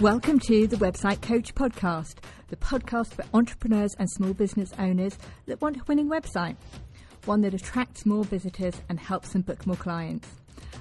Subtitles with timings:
[0.00, 2.16] Welcome to the Website Coach Podcast,
[2.48, 5.16] the podcast for entrepreneurs and small business owners
[5.46, 6.56] that want a winning website,
[7.26, 10.28] one that attracts more visitors and helps them book more clients.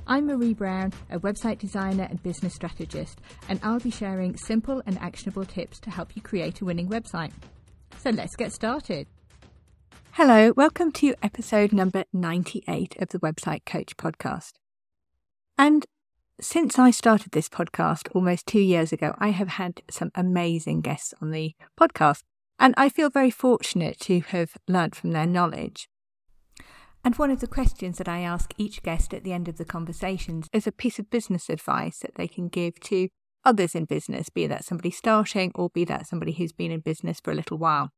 [0.08, 4.98] I'm Marie Brown, a website designer and business strategist, and I'll be sharing simple and
[4.98, 7.34] actionable tips to help you create a winning website.
[8.00, 9.06] So let's get started.
[10.14, 14.54] Hello, welcome to episode number 98 of the Website Coach Podcast.
[15.56, 15.86] And
[16.42, 21.14] since I started this podcast almost two years ago, I have had some amazing guests
[21.22, 22.24] on the podcast,
[22.60, 25.90] and I feel very fortunate to have learnt from their knowledge.
[27.06, 29.66] And one of the questions that I ask each guest at the end of the
[29.66, 33.10] conversations is a piece of business advice that they can give to
[33.44, 37.20] others in business, be that somebody starting or be that somebody who's been in business
[37.22, 37.90] for a little while.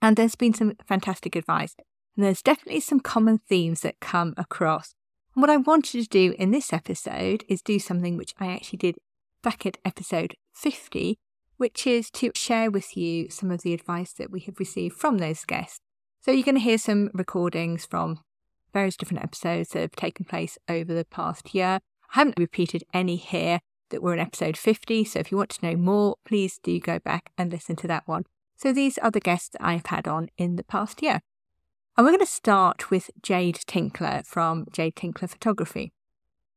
[0.00, 1.74] And there's been some fantastic advice.
[2.16, 4.94] And there's definitely some common themes that come across
[5.34, 8.78] and what I wanted to do in this episode is do something which I actually
[8.78, 8.96] did
[9.42, 11.18] back at episode 50,
[11.56, 15.18] which is to share with you some of the advice that we have received from
[15.18, 15.80] those guests.
[16.20, 18.20] So you're going to hear some recordings from
[18.72, 21.80] various different episodes that have taken place over the past year.
[22.14, 25.66] I haven't repeated any here that were in episode 50, so if you want to
[25.66, 28.24] know more, please do go back and listen to that one.
[28.56, 31.20] So these are the guests that I've had on in the past year.
[32.00, 35.92] And we're going to start with Jade Tinkler from Jade Tinkler Photography.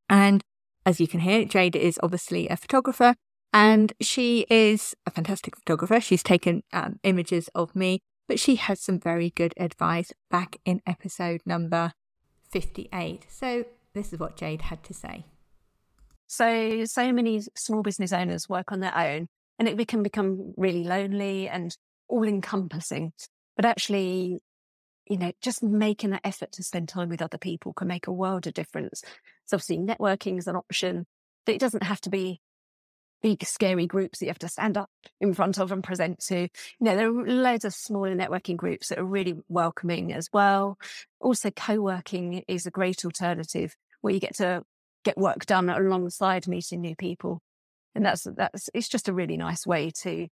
[0.09, 0.41] And
[0.85, 3.15] as you can hear, Jade is obviously a photographer
[3.51, 5.99] and she is a fantastic photographer.
[5.99, 10.81] She's taken um, images of me, but she has some very good advice back in
[10.87, 11.91] episode number
[12.49, 13.25] 58.
[13.27, 15.25] So this is what Jade had to say.
[16.25, 19.27] So, so many small business owners work on their own
[19.59, 21.75] and it can become really lonely and
[22.07, 23.11] all encompassing.
[23.57, 24.39] But actually,
[25.07, 28.13] you know, just making that effort to spend time with other people can make a
[28.13, 29.01] world of difference.
[29.45, 31.05] So obviously networking is an option,
[31.45, 32.39] but it doesn't have to be
[33.21, 34.89] big, scary groups that you have to stand up
[35.21, 36.41] in front of and present to.
[36.41, 40.77] You know, there are loads of smaller networking groups that are really welcoming as well.
[41.19, 44.63] Also, co-working is a great alternative where you get to
[45.03, 47.41] get work done alongside meeting new people.
[47.95, 50.27] And that's, that's, it's just a really nice way to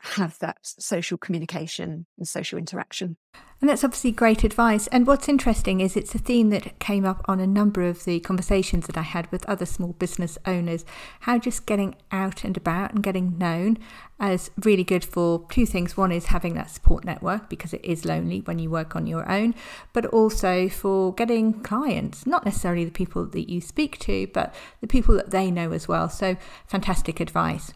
[0.00, 3.16] have that social communication and social interaction.
[3.64, 4.88] And that's obviously great advice.
[4.88, 8.20] And what's interesting is it's a theme that came up on a number of the
[8.20, 10.84] conversations that I had with other small business owners.
[11.20, 13.78] How just getting out and about and getting known
[14.20, 15.96] is really good for two things.
[15.96, 19.26] One is having that support network because it is lonely when you work on your
[19.30, 19.54] own,
[19.94, 24.86] but also for getting clients, not necessarily the people that you speak to, but the
[24.86, 26.10] people that they know as well.
[26.10, 26.36] So
[26.66, 27.72] fantastic advice.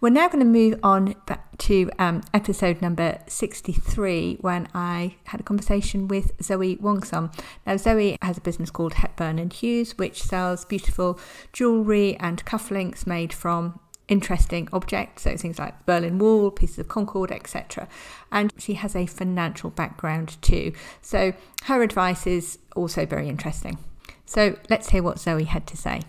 [0.00, 1.14] We're now going to move on
[1.58, 4.93] to um, episode number 63 when I
[5.24, 7.32] had a conversation with Zoe Wongsam.
[7.66, 11.18] Now, Zoe has a business called Hepburn and Hughes, which sells beautiful
[11.52, 13.78] jewellery and cufflinks made from
[14.08, 17.88] interesting objects, so things like Berlin Wall, pieces of Concorde, etc.
[18.30, 20.72] And she has a financial background too.
[21.00, 21.32] So
[21.64, 23.78] her advice is also very interesting.
[24.26, 26.02] So let's hear what Zoe had to say.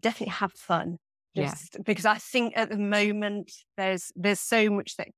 [0.00, 0.98] Definitely have fun.
[1.36, 1.80] Just yeah.
[1.84, 5.08] because I think at the moment there's there's so much that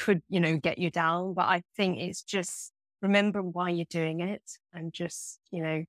[0.00, 1.34] could, you know, get you down.
[1.34, 2.72] But I think it's just
[3.02, 5.84] remember why you're doing it and just, you know,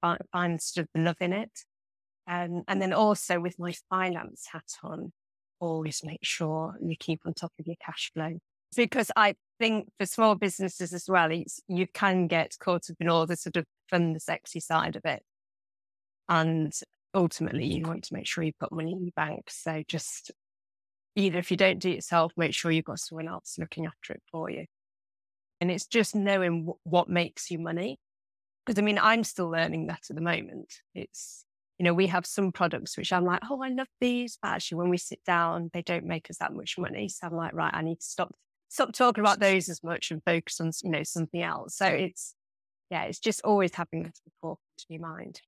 [0.00, 1.60] find, find sort of love in it.
[2.26, 5.12] And, and then also with my finance hat on,
[5.60, 8.38] always make sure you keep on top of your cash flow.
[8.74, 13.26] Because I think for small businesses as well, you can get caught up in all
[13.26, 15.22] the sort of fun, the sexy side of it.
[16.28, 16.72] And
[17.14, 19.50] ultimately, you want to make sure you put money in the bank.
[19.50, 20.30] So just
[21.16, 24.14] either if you don't do it yourself, make sure you've got someone else looking after
[24.14, 24.66] it for you.
[25.60, 27.98] And it's just knowing w- what makes you money.
[28.64, 30.72] Because I mean, I'm still learning that at the moment.
[30.94, 31.44] It's,
[31.78, 34.38] you know, we have some products which I'm like, oh, I love these.
[34.40, 37.08] But actually, when we sit down, they don't make us that much money.
[37.08, 38.34] So I'm like, right, I need to stop
[38.68, 41.76] stop talking about those as much and focus on, you know, something else.
[41.76, 42.34] So it's,
[42.90, 44.56] yeah, it's just always having that to
[44.88, 45.42] your mind.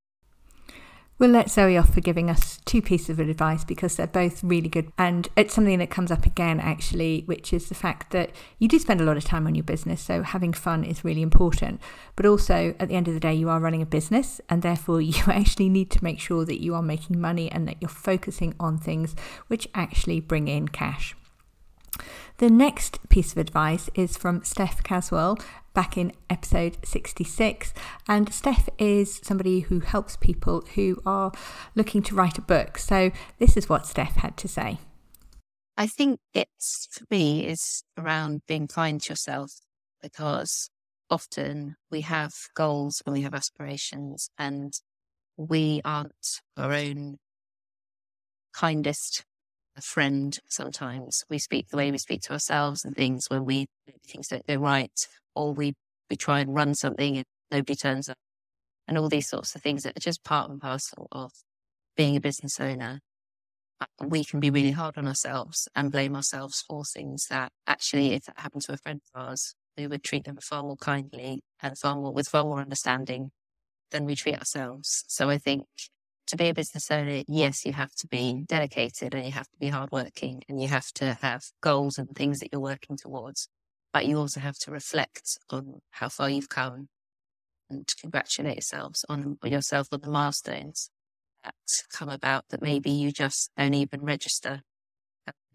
[1.16, 4.68] We'll let Zoe off for giving us two pieces of advice because they're both really
[4.68, 4.90] good.
[4.98, 8.80] And it's something that comes up again, actually, which is the fact that you do
[8.80, 10.00] spend a lot of time on your business.
[10.00, 11.80] So having fun is really important.
[12.16, 14.40] But also, at the end of the day, you are running a business.
[14.48, 17.76] And therefore, you actually need to make sure that you are making money and that
[17.80, 19.14] you're focusing on things
[19.46, 21.14] which actually bring in cash.
[22.38, 25.38] The next piece of advice is from Steph Caswell
[25.72, 27.72] back in episode 66.
[28.08, 31.30] And Steph is somebody who helps people who are
[31.76, 32.76] looking to write a book.
[32.76, 34.78] So this is what Steph had to say.
[35.76, 39.52] I think it's for me is around being kind to yourself
[40.02, 40.70] because
[41.08, 44.72] often we have goals and we have aspirations and
[45.36, 47.18] we aren't our own
[48.52, 49.24] kindest
[49.76, 51.24] a friend sometimes.
[51.28, 53.66] We speak the way we speak to ourselves and things when we
[54.06, 55.74] things don't go right, or we,
[56.10, 58.18] we try and run something and nobody turns up,
[58.86, 61.32] and all these sorts of things that are just part and parcel of
[61.96, 63.00] being a business owner.
[63.80, 68.12] Uh, we can be really hard on ourselves and blame ourselves for things that actually,
[68.12, 71.42] if that happened to a friend of ours, we would treat them far more kindly
[71.60, 73.32] and far more with far more understanding
[73.90, 75.04] than we treat ourselves.
[75.08, 75.64] So I think
[76.26, 79.58] to be a business owner, yes, you have to be dedicated and you have to
[79.58, 83.48] be hardworking and you have to have goals and things that you're working towards.
[83.92, 86.88] But you also have to reflect on how far you've come
[87.70, 90.90] and congratulate yourselves on yourself on the milestones
[91.44, 91.54] that
[91.92, 94.62] come about that maybe you just don't even register.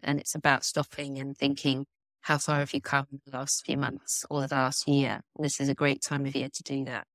[0.02, 1.86] And it's about stopping and thinking,
[2.22, 5.20] how far have you come in the last few months or the last year?
[5.38, 7.06] This is a great time of year to do that.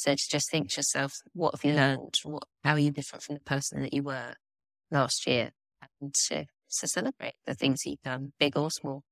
[0.00, 2.14] So to just think to yourself, what have you learned?
[2.24, 4.32] What, how are you different from the person that you were
[4.90, 5.50] last year?
[6.00, 9.02] And to, to celebrate the things you've done, big or small.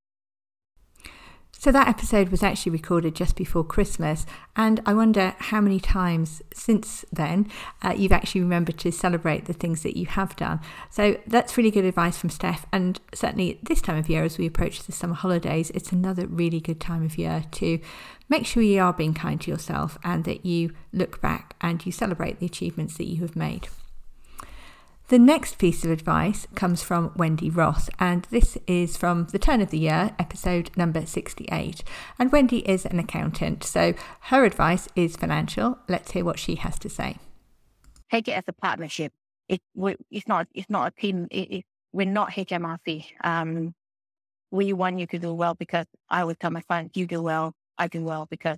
[1.59, 4.25] So that episode was actually recorded just before Christmas,
[4.55, 7.51] and I wonder how many times since then
[7.83, 10.61] uh, you've actually remembered to celebrate the things that you have done.
[10.89, 14.45] So that's really good advice from Steph, and certainly this time of year, as we
[14.45, 17.79] approach the summer holidays, it's another really good time of year to
[18.29, 21.91] make sure you are being kind to yourself and that you look back and you
[21.91, 23.67] celebrate the achievements that you have made.
[25.09, 29.59] The next piece of advice comes from Wendy Ross, and this is from the turn
[29.59, 31.83] of the year, episode number 68.
[32.19, 33.95] And Wendy is an accountant, so
[34.25, 35.79] her advice is financial.
[35.87, 37.17] Let's hear what she has to say.
[38.11, 39.11] Take it as a partnership.
[39.47, 39.61] It,
[40.11, 40.47] it's not.
[40.53, 41.27] It's not a team.
[41.31, 43.05] It, it, we're not HMRC.
[43.23, 43.73] Um,
[44.51, 47.55] we want you to do well because I would tell my clients, you do well,
[47.79, 48.57] I do well because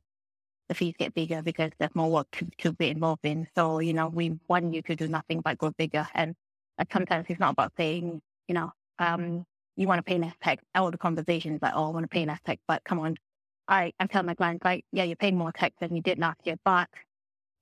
[0.72, 3.46] the fees get bigger because there's more work to, to be involved in.
[3.58, 6.08] So, you know, we want you to do nothing but grow bigger.
[6.16, 6.34] And
[6.80, 9.46] uh, sometimes it's not about saying, you know, um,
[9.76, 10.64] you want to pay less tax.
[10.74, 13.18] All the conversations like, oh, I want to pay less tax, but come on.
[13.68, 16.40] I, I'm telling my clients, like, yeah, you're paying more tax than you did last
[16.46, 16.88] year, but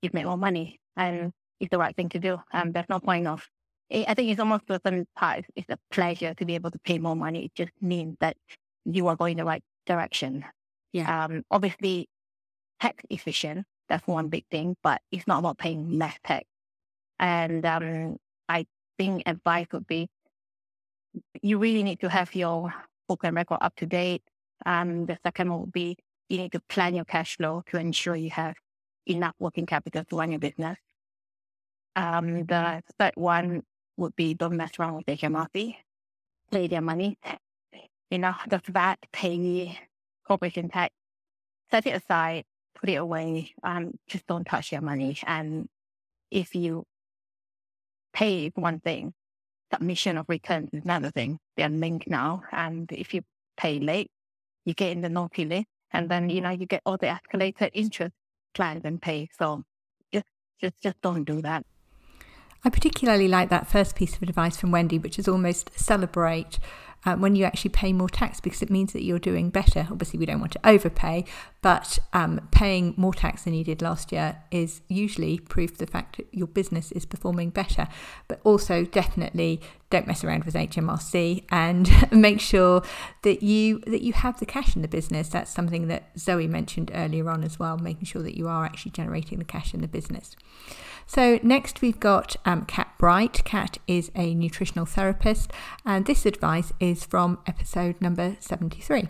[0.02, 2.38] you've made more money and it's the right thing to do.
[2.52, 3.44] Um, there's no point of,
[3.92, 7.00] I think it's almost for some part, it's a pleasure to be able to pay
[7.00, 7.46] more money.
[7.46, 8.36] It just means that
[8.84, 10.44] you are going the right direction.
[10.92, 11.24] Yeah.
[11.24, 12.08] Um, obviously,
[12.80, 13.66] tax efficient.
[13.88, 16.44] That's one big thing, but it's not about paying less tax.
[17.18, 18.16] And um,
[18.48, 18.66] I
[18.98, 20.08] think advice would be
[21.42, 22.72] you really need to have your
[23.08, 24.22] book and record up to date.
[24.64, 25.96] Um, the second one would be
[26.28, 28.54] you need to plan your cash flow to ensure you have
[29.06, 30.78] enough working capital to run your business.
[31.96, 33.62] Um, the third one
[33.96, 35.74] would be don't mess around with HMRC,
[36.50, 37.18] play their money.
[38.10, 39.78] You know, the VAT, pay
[40.26, 40.94] corporation tax,
[41.70, 42.44] set it aside
[42.74, 43.54] put it away.
[43.62, 45.18] Um, just don't touch your money.
[45.26, 45.68] And
[46.30, 46.84] if you
[48.12, 49.12] pay one thing,
[49.72, 51.38] submission of returns is another thing.
[51.56, 52.42] They're linked now.
[52.52, 53.22] And if you
[53.56, 54.10] pay late,
[54.64, 55.66] you get in the naughty list.
[55.92, 58.14] And then, you know, you get all the escalated interest
[58.54, 59.28] plans and pay.
[59.38, 59.64] So
[60.12, 60.26] just,
[60.60, 61.64] just, just don't do that.
[62.64, 66.58] I particularly like that first piece of advice from Wendy, which is almost celebrate
[67.04, 69.86] um, when you actually pay more tax because it means that you're doing better.
[69.90, 71.24] Obviously, we don't want to overpay,
[71.62, 75.86] but um, paying more tax than you did last year is usually proof of the
[75.86, 77.88] fact that your business is performing better.
[78.28, 82.82] But also, definitely don't mess around with HMRC and make sure
[83.22, 85.28] that you that you have the cash in the business.
[85.28, 88.92] That's something that Zoe mentioned earlier on as well, making sure that you are actually
[88.92, 90.36] generating the cash in the business.
[91.12, 93.42] So, next we've got um, Kat Bright.
[93.44, 95.50] Kat is a nutritional therapist,
[95.84, 99.08] and this advice is from episode number 73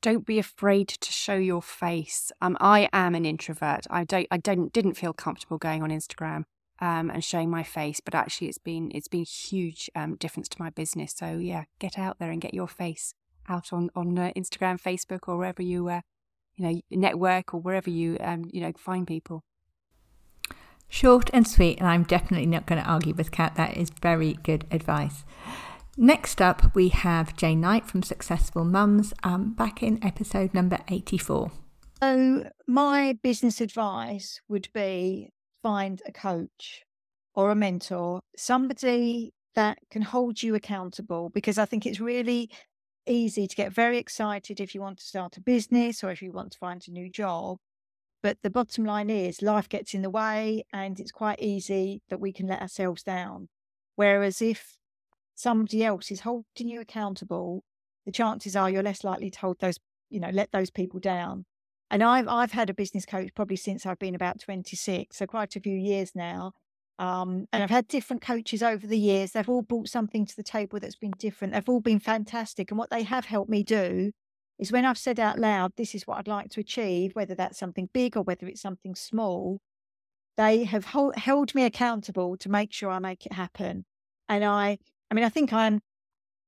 [0.00, 2.32] don't be afraid to show your face.
[2.40, 3.86] Um, I am an introvert.
[3.90, 6.44] I don't, I don't, didn't feel comfortable going on Instagram
[6.80, 10.62] um, and showing my face, but actually, it's been, it's been huge um, difference to
[10.62, 11.12] my business.
[11.14, 13.12] So yeah, get out there and get your face
[13.50, 16.00] out on on uh, Instagram, Facebook, or wherever you, uh,
[16.56, 19.42] you know, network or wherever you, um, you know, find people.
[20.88, 23.54] Short and sweet, and I'm definitely not going to argue with Kat.
[23.56, 25.24] That is very good advice.
[25.96, 31.50] Next up, we have Jane Knight from Successful Mums, um, back in episode number 84.
[32.00, 35.30] So, my business advice would be
[35.62, 36.84] find a coach
[37.34, 42.50] or a mentor, somebody that can hold you accountable, because I think it's really
[43.06, 46.30] easy to get very excited if you want to start a business or if you
[46.30, 47.58] want to find a new job.
[48.22, 52.20] But the bottom line is life gets in the way and it's quite easy that
[52.20, 53.48] we can let ourselves down.
[53.94, 54.76] Whereas if
[55.34, 57.62] somebody else is holding you accountable,
[58.06, 59.78] the chances are you're less likely to hold those,
[60.10, 61.44] you know, let those people down.
[61.90, 65.56] And I've I've had a business coach probably since I've been about 26, so quite
[65.56, 66.52] a few years now.
[66.98, 69.32] Um, and I've had different coaches over the years.
[69.32, 71.54] They've all brought something to the table that's been different.
[71.54, 72.70] They've all been fantastic.
[72.70, 74.12] And what they have helped me do
[74.58, 77.58] is when I've said out loud, this is what I'd like to achieve, whether that's
[77.58, 79.60] something big or whether it's something small,
[80.36, 83.84] they have hold, held me accountable to make sure I make it happen.
[84.28, 84.78] And I,
[85.10, 85.80] I mean, I think I'm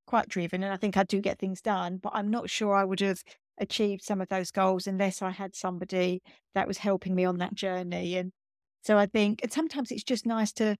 [0.07, 2.85] quite driven and I think I do get things done, but I'm not sure I
[2.85, 3.23] would have
[3.59, 6.23] achieved some of those goals unless I had somebody
[6.55, 8.17] that was helping me on that journey.
[8.17, 8.33] And
[8.83, 10.76] so I think, and sometimes it's just nice to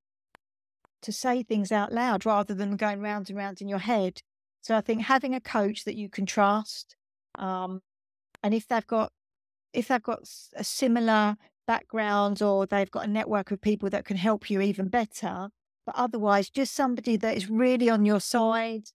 [1.03, 4.21] to say things out loud rather than going round and round in your head.
[4.61, 6.95] So I think having a coach that you can trust,
[7.37, 7.81] um,
[8.43, 9.13] and if they've got
[9.73, 10.21] if they've got
[10.57, 14.89] a similar background or they've got a network of people that can help you even
[14.89, 15.49] better,
[15.87, 18.89] but otherwise, just somebody that is really on your side,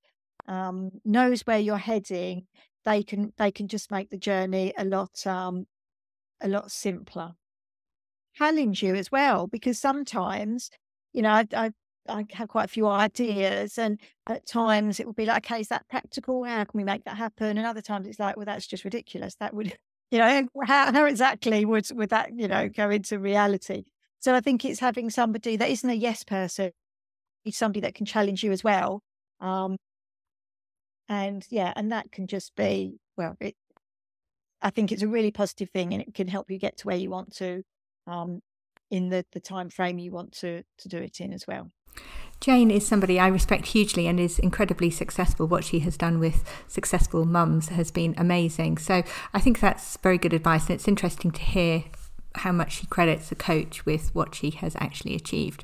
[0.47, 2.47] um, knows where you're heading,
[2.83, 5.65] they can they can just make the journey a lot um,
[6.41, 7.33] a lot simpler.
[8.35, 10.69] Challenge you as well because sometimes,
[11.13, 11.71] you know, I, I
[12.07, 15.69] I have quite a few ideas, and at times it will be like, okay, is
[15.69, 16.43] that practical?
[16.43, 17.57] How can we make that happen?
[17.57, 19.35] And other times it's like, well, that's just ridiculous.
[19.35, 19.77] That would,
[20.11, 23.85] you know, how, how exactly would would that, you know, go into reality?
[24.19, 26.71] So I think it's having somebody that isn't a yes person,
[27.43, 29.01] it's somebody that can challenge you as well.
[29.39, 29.77] Um,
[31.07, 33.55] and yeah, and that can just be well, it.
[34.61, 36.97] I think it's a really positive thing, and it can help you get to where
[36.97, 37.63] you want to,
[38.07, 38.41] um,
[38.91, 41.71] in the the time frame you want to to do it in as well.
[42.41, 45.47] Jane is somebody I respect hugely and is incredibly successful.
[45.47, 48.77] What she has done with successful mums has been amazing.
[48.77, 51.85] So I think that's very good advice, and it's interesting to hear
[52.35, 55.63] how much she credits a coach with what she has actually achieved.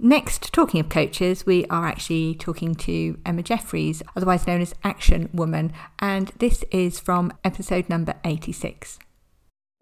[0.00, 5.28] Next, talking of coaches, we are actually talking to Emma Jefferys, otherwise known as Action
[5.32, 8.98] Woman, and this is from episode number 86.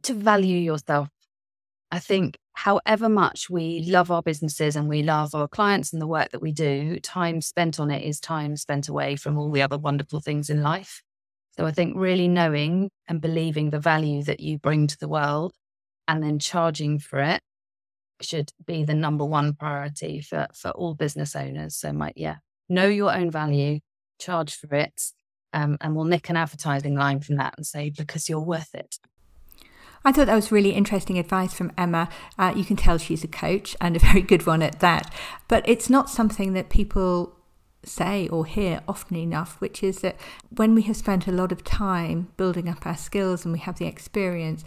[0.05, 1.09] To value yourself.
[1.91, 6.07] I think, however much we love our businesses and we love our clients and the
[6.07, 9.63] work that we do, time spent on it is time spent away from all the
[9.63, 11.03] other wonderful things in life.
[11.57, 15.55] So I think really knowing and believing the value that you bring to the world
[16.09, 17.41] and then charging for it
[18.21, 21.77] should be the number one priority for, for all business owners.
[21.77, 22.37] So, my, yeah,
[22.69, 23.81] know your own value,
[24.19, 25.01] charge for it,
[25.53, 28.97] um, and we'll nick an advertising line from that and say, because you're worth it.
[30.07, 32.09] I thought that was really interesting advice from Emma.
[32.39, 35.13] Uh, you can tell she's a coach and a very good one at that.
[35.49, 37.35] But it's not something that people
[37.83, 40.17] say or hear often enough, which is that
[40.51, 43.79] when we have spent a lot of time building up our skills and we have
[43.79, 44.65] the experience,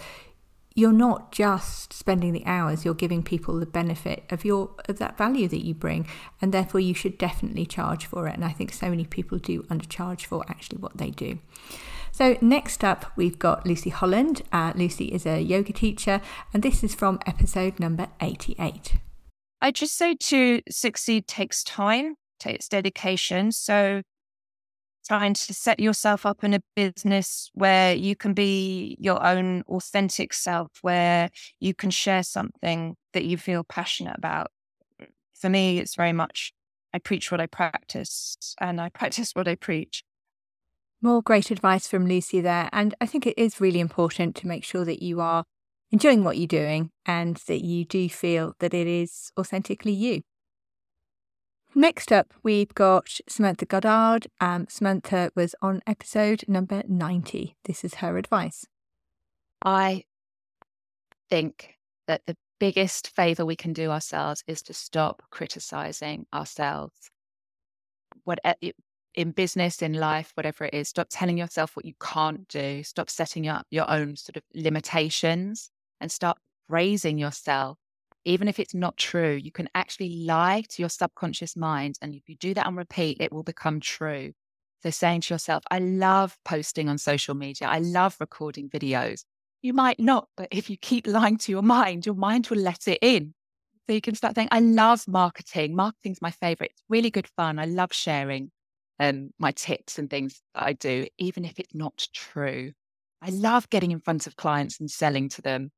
[0.79, 5.17] you're not just spending the hours you're giving people the benefit of your of that
[5.17, 6.07] value that you bring
[6.41, 8.33] and therefore you should definitely charge for it.
[8.33, 11.39] And i think so many people do undercharge for actually what they do.
[12.11, 14.41] So next up we've got lucy holland.
[14.53, 16.21] Uh, lucy is a yoga teacher
[16.53, 18.93] and this is from episode number 88
[19.61, 23.51] i just say to succeed takes time takes dedication.
[23.51, 24.01] So
[25.09, 30.33] trying to set yourself up in a business where you can be your own authentic
[30.33, 34.51] self, where you can share something that you feel passionate about.
[35.33, 36.53] For me, it's very much
[36.93, 40.03] I preach what I practice and I practice what I preach.
[41.01, 42.69] More great advice from Lucy there.
[42.71, 45.43] And I think it is really important to make sure that you are
[45.91, 50.21] enjoying what you're doing and that you do feel that it is authentically you.
[51.75, 54.27] Next up, we've got Samantha Goddard.
[54.41, 57.57] Um, Samantha was on episode number 90.
[57.65, 58.65] This is her advice.
[59.63, 60.05] I
[61.29, 61.75] think
[62.07, 67.11] that the biggest favor we can do ourselves is to stop criticizing ourselves.
[68.23, 68.39] What
[69.13, 72.83] in business, in life, whatever it is, stop telling yourself what you can't do.
[72.83, 75.69] Stop setting up your own sort of limitations
[76.01, 77.77] and start praising yourself
[78.25, 81.97] even if it's not true, you can actually lie to your subconscious mind.
[82.01, 84.33] And if you do that on repeat, it will become true.
[84.83, 87.67] So saying to yourself, I love posting on social media.
[87.67, 89.23] I love recording videos.
[89.61, 92.87] You might not, but if you keep lying to your mind, your mind will let
[92.87, 93.33] it in.
[93.87, 95.75] So you can start saying, I love marketing.
[95.75, 96.71] Marketing's my favorite.
[96.71, 97.59] It's really good fun.
[97.59, 98.51] I love sharing
[98.99, 102.71] um, my tips and things that I do, even if it's not true.
[103.21, 105.71] I love getting in front of clients and selling to them.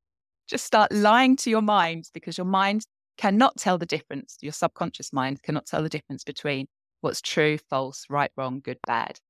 [0.52, 2.86] Just start lying to your mind because your mind
[3.18, 4.38] cannot tell the difference.
[4.42, 6.68] Your subconscious mind cannot tell the difference between
[7.00, 9.22] what's true, false, right, wrong, good, bad.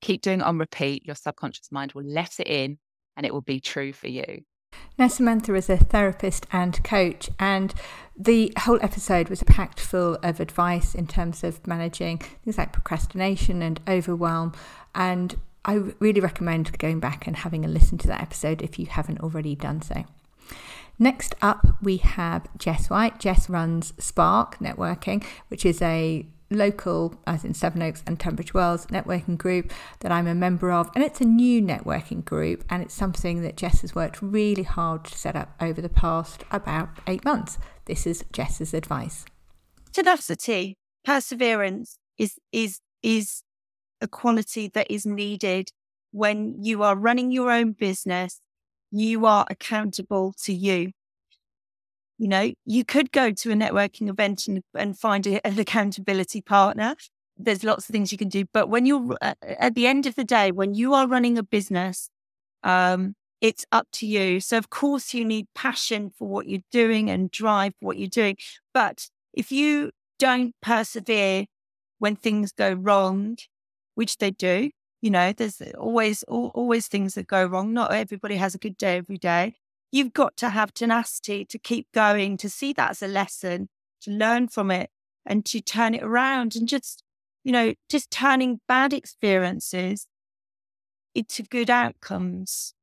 [0.00, 1.04] Keep doing it on repeat.
[1.04, 2.78] Your subconscious mind will let it in
[3.16, 4.42] and it will be true for you.
[4.96, 7.74] Now, Samantha is a therapist and coach, and
[8.16, 13.60] the whole episode was packed full of advice in terms of managing things like procrastination
[13.60, 14.52] and overwhelm.
[14.94, 18.86] And I really recommend going back and having a listen to that episode if you
[18.86, 20.04] haven't already done so.
[21.02, 23.18] Next up, we have Jess White.
[23.18, 29.38] Jess runs Spark Networking, which is a local, as in Sevenoaks and Tunbridge Wells, networking
[29.38, 30.90] group that I'm a member of.
[30.94, 35.04] And it's a new networking group, and it's something that Jess has worked really hard
[35.06, 37.56] to set up over the past about eight months.
[37.86, 39.24] This is Jess's advice.
[39.94, 43.42] Tenacity, perseverance is is is
[44.02, 45.70] a quality that is needed
[46.10, 48.40] when you are running your own business.
[48.90, 50.92] You are accountable to you.
[52.18, 56.42] You know, you could go to a networking event and, and find a, an accountability
[56.42, 56.96] partner.
[57.38, 58.44] There's lots of things you can do.
[58.52, 61.42] But when you're uh, at the end of the day, when you are running a
[61.42, 62.10] business,
[62.62, 64.40] um, it's up to you.
[64.40, 68.08] So, of course, you need passion for what you're doing and drive for what you're
[68.08, 68.36] doing.
[68.74, 71.46] But if you don't persevere
[71.98, 73.38] when things go wrong,
[73.94, 74.70] which they do,
[75.00, 77.72] you know, there's always always things that go wrong.
[77.72, 79.54] Not everybody has a good day every day
[79.92, 83.68] you've got to have tenacity to keep going, to see that as a lesson,
[84.02, 84.90] to learn from it
[85.26, 87.02] and to turn it around and just,
[87.44, 90.06] you know, just turning bad experiences
[91.14, 92.74] into good outcomes.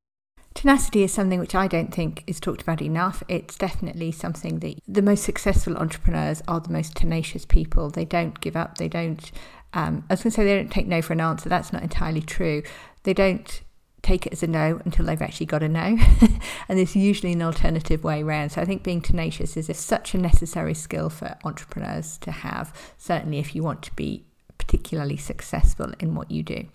[0.54, 3.22] Tenacity is something which I don't think is talked about enough.
[3.28, 7.92] It's definitely something that the most successful entrepreneurs are the most tenacious people.
[7.92, 8.80] They don't give up.
[8.80, 9.32] They don't,
[9.74, 11.50] um, I was going to say they don't take no for an answer.
[11.50, 12.64] That's not entirely true.
[13.04, 13.62] They don't
[14.02, 15.82] take it as a no until they've actually got a no.
[16.70, 18.52] and there's usually an alternative way around.
[18.52, 23.40] So I think being tenacious is such a necessary skill for entrepreneurs to have, certainly
[23.40, 24.24] if you want to be
[24.58, 26.66] particularly successful in what you do.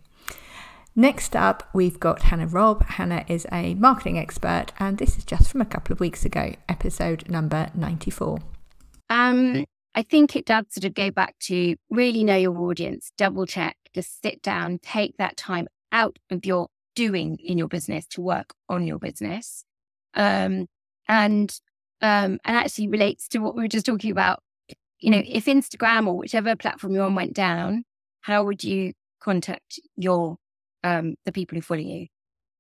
[0.95, 2.85] Next up, we've got Hannah Robb.
[2.85, 6.55] Hannah is a marketing expert, and this is just from a couple of weeks ago,
[6.69, 8.41] episode number 94.
[9.09, 13.47] Um, I think it does sort of go back to really know your audience, double
[13.47, 18.21] check, just sit down, take that time out of your doing in your business to
[18.21, 19.65] work on your business.
[20.15, 20.67] Um,
[21.09, 21.59] and
[22.01, 24.43] um, and actually relates to what we were just talking about.
[24.99, 27.85] You know, if Instagram or whichever platform you're on went down,
[28.23, 30.37] how would you contact your
[30.85, 32.07] um, the people who follow you?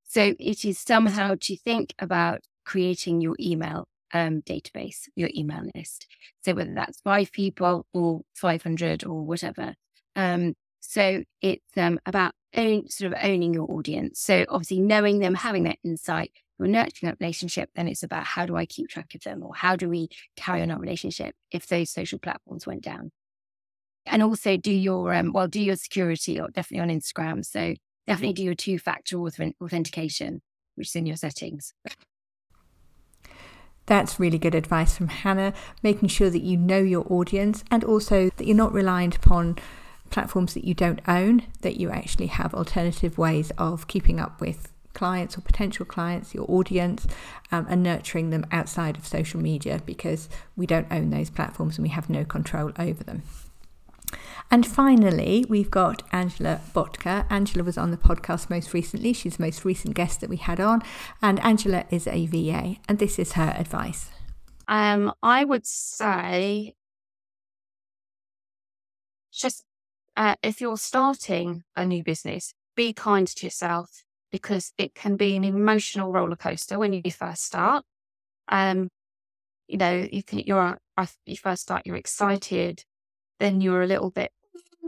[0.04, 6.06] So it is somehow to think about creating your email um, database, your email list.
[6.44, 9.74] So whether that's five people or 500 or whatever.
[10.16, 14.20] Um, so it's um, about own, sort of owning your audience.
[14.20, 18.46] So obviously knowing them, having that insight, you're nurturing that relationship, then it's about how
[18.46, 21.66] do I keep track of them or how do we carry on our relationship if
[21.66, 23.10] those social platforms went down.
[24.06, 27.44] And also do your, um, well, do your security or definitely on Instagram.
[27.44, 27.74] So
[28.06, 30.42] definitely do your two factor authentication,
[30.74, 31.72] which is in your settings.
[33.92, 35.52] That's really good advice from Hannah,
[35.82, 39.58] making sure that you know your audience and also that you're not reliant upon
[40.08, 44.72] platforms that you don't own, that you actually have alternative ways of keeping up with
[44.94, 47.06] clients or potential clients, your audience,
[47.50, 51.82] um, and nurturing them outside of social media because we don't own those platforms and
[51.82, 53.22] we have no control over them.
[54.50, 57.26] And finally, we've got Angela Botka.
[57.30, 59.12] Angela was on the podcast most recently.
[59.12, 60.82] She's the most recent guest that we had on.
[61.22, 64.10] And Angela is a VA, and this is her advice.
[64.68, 66.74] Um, I would say
[69.32, 69.64] just
[70.16, 75.36] uh, if you're starting a new business, be kind to yourself because it can be
[75.36, 77.84] an emotional roller coaster when you first start.
[78.48, 78.88] Um,
[79.68, 80.78] you know, you can, you're,
[81.26, 82.84] you first start, you're excited,
[83.42, 84.30] then you're a little bit,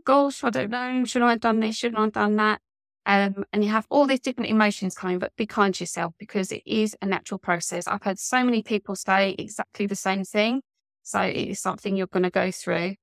[0.05, 1.77] gosh, I don't know, should I have done this?
[1.77, 2.61] Should I have done that?
[3.07, 6.53] Um, and you have all these different emotions coming, but be kind to yourself because
[6.53, 7.87] it is a natural process.
[7.87, 10.63] I've heard so many people say exactly the same thing.
[11.03, 12.95] So it is something you're going to go through.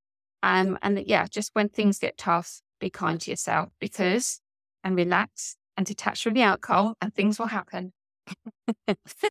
[0.41, 4.39] Um, and yeah, just when things get tough, be kind to yourself because
[4.83, 7.93] and relax and detach from the outcome and things will happen.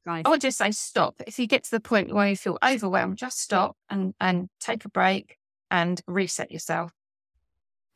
[0.06, 1.16] I would just say stop.
[1.26, 4.84] If you get to the point where you feel overwhelmed, just stop and, and take
[4.84, 5.36] a break
[5.70, 6.92] and reset yourself.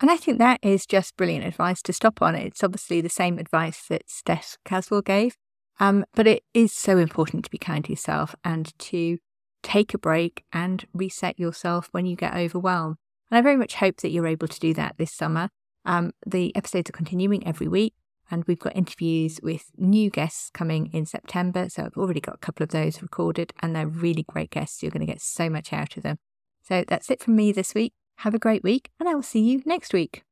[0.01, 2.35] And I think that is just brilliant advice to stop on.
[2.35, 5.37] It's obviously the same advice that Steph Caswell gave.
[5.81, 9.19] Um, but it is so important to be kind to yourself and to
[9.63, 12.97] take a break and reset yourself when you get overwhelmed.
[13.31, 15.49] And I very much hope that you're able to do that this summer.
[15.85, 17.95] Um, the episodes are continuing every week,
[18.31, 21.69] and we've got interviews with new guests coming in September.
[21.69, 24.83] So I've already got a couple of those recorded, and they're really great guests.
[24.83, 26.19] You're going to get so much out of them.
[26.67, 27.93] So that's it from me this week.
[28.19, 30.25] Have a great week, and I will see you next week.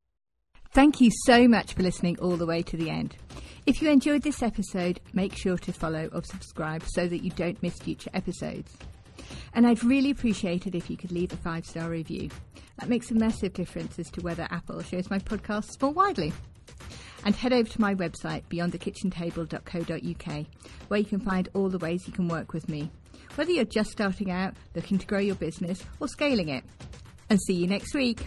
[0.72, 3.16] Thank you so much for listening all the way to the end.
[3.66, 7.62] If you enjoyed this episode, make sure to follow or subscribe so that you don't
[7.62, 8.74] miss future episodes.
[9.54, 12.30] And I'd really appreciate it if you could leave a five star review.
[12.78, 16.32] That makes a massive difference as to whether Apple shows my podcasts more widely.
[17.24, 20.46] And head over to my website, beyondthekitchentable.co.uk,
[20.88, 22.90] where you can find all the ways you can work with me.
[23.36, 26.64] Whether you're just starting out, looking to grow your business, or scaling it.
[27.30, 28.20] And see you next week.